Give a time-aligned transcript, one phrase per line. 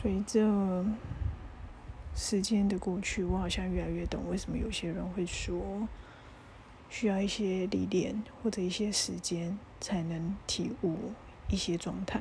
[0.00, 0.86] 随着
[2.14, 5.88] 时间的过去，我好像越来越懂为什么有些人会说
[6.88, 11.10] 需要一些历练或者一些时间才能体悟
[11.48, 12.20] 一些状态。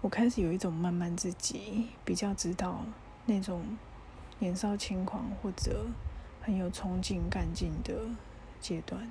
[0.00, 2.84] 我开始有一种慢慢自己比较知道
[3.26, 3.62] 那种
[4.40, 5.86] 年少轻狂或者
[6.40, 7.94] 很有冲劲干劲的
[8.60, 9.08] 阶段。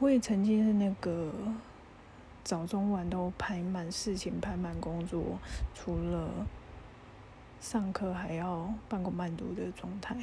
[0.00, 1.32] 我也曾经是那个。
[2.46, 5.40] 早中晚都排满事情，排满工作，
[5.74, 6.46] 除了
[7.60, 10.16] 上课还要半工半读的状态。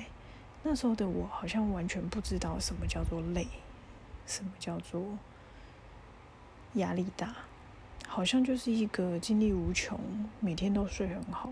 [0.64, 3.46] 那时候的我好像完全不知道什么叫做累，
[4.26, 5.04] 什么叫做
[6.76, 7.36] 压力大，
[8.08, 10.00] 好像就是一个精力无穷，
[10.40, 11.52] 每天都睡很好，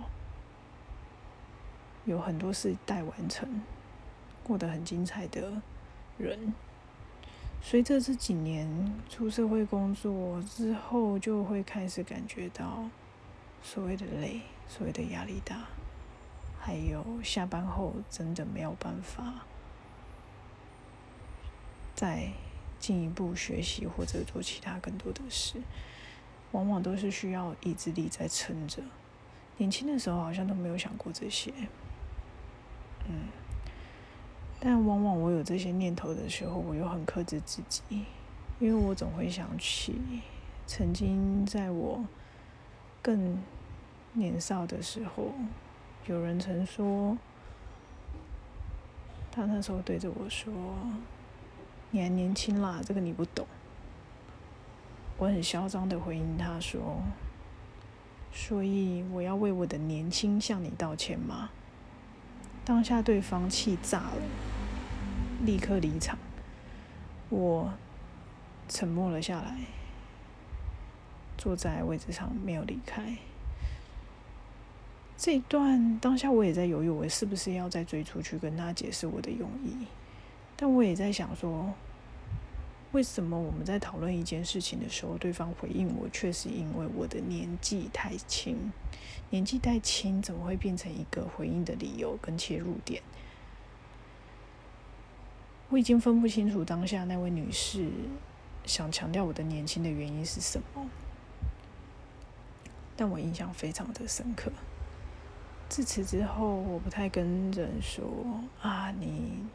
[2.06, 3.62] 有很多事待完成，
[4.42, 5.62] 过得很精彩的
[6.18, 6.54] 人。
[7.64, 8.68] 随着这几年
[9.10, 12.90] 出社会工作之后，就会开始感觉到
[13.64, 15.68] 所谓的累，所谓的压力大，
[16.60, 19.46] 还有下班后真的没有办法
[21.96, 22.32] 再
[22.80, 25.62] 进一步学习或者做其他更多的事，
[26.52, 28.82] 往往都是需要意志力在撑着。
[29.58, 31.54] 年轻的时候好像都没有想过这些，
[34.64, 38.06] 但往往我有这些念头的时候，我又很克制自己，
[38.60, 40.00] 因为我总会想起
[40.68, 42.06] 曾经在我
[43.02, 43.42] 更
[44.14, 45.34] 年少的时候，
[46.06, 47.18] 有人曾说，
[49.32, 50.54] 他那时候对着我说
[51.90, 53.48] ：“你还年轻啦，这个你不懂。”
[55.18, 57.02] 我很嚣张的回应他说
[58.32, 61.50] ：“所以我要为我的年轻向你道歉吗？”
[62.64, 64.51] 当下对方气炸了。
[65.46, 66.18] 立刻离场，
[67.30, 67.74] 我
[68.70, 69.58] 沉默了下来，
[71.38, 73.18] 坐在位置上没有离开。
[75.18, 79.88] 这一段当下我也在犹豫，我是不是要再追出去跟他解释我的用意？
[80.56, 81.74] 但我也在想说，
[82.92, 88.72] 为什么我们在讨论一件事情的时候，对方回应我却是因为我的年纪太轻？
[89.32, 93.02] 年纪太轻怎么会变成一个回应的理由跟切入点？
[95.72, 97.90] 我已经分不清楚当下那位女士
[98.66, 100.86] 想强调我的年轻的原因是什么，
[102.98, 104.52] 但我印象非常的深刻。
[105.70, 108.04] 自此之后，我不太跟人说
[108.62, 109.46] 啊，你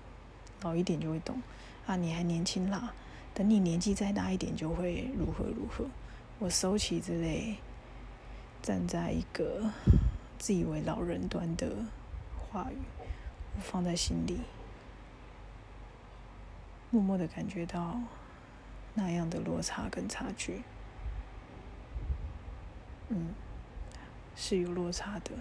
[0.63, 1.39] 老一点就会懂
[1.87, 2.95] 啊，你还年轻啦，
[3.35, 5.85] 等你年纪再大一点就会如何如何。
[6.39, 7.57] 我收起之类
[8.63, 9.71] 站在一个
[10.39, 11.71] 自以为老人端的
[12.51, 12.79] 话语，
[13.55, 14.41] 我放在心里。
[16.97, 18.01] 默默的感觉到
[18.95, 20.63] 那样的落差跟差距，
[23.11, 23.35] 嗯，
[24.35, 25.33] 是有落差的。